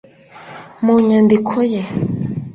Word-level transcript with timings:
mu 0.83 0.95
nyandiko 1.07 1.57
ye, 1.71 1.81